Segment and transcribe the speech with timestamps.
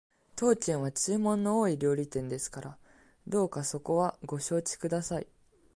[0.35, 2.77] 当軒は注文の多い料理店ですから
[3.27, 5.27] どうかそこはご承知ください